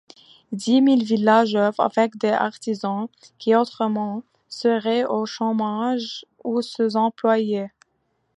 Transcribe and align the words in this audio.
Dix 0.51 0.81
Mille 0.81 1.03
Villages 1.03 1.53
œuvre 1.53 1.79
avec 1.81 2.17
des 2.17 2.29
artisans, 2.31 3.07
qui 3.37 3.55
autrement, 3.55 4.23
seraient 4.49 5.05
au 5.05 5.27
chômage 5.27 6.25
ou 6.43 6.63
sous-employés. 6.63 7.67